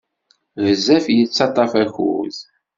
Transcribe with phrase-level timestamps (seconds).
[0.63, 2.35] Bezzaf yettaṭaf akud.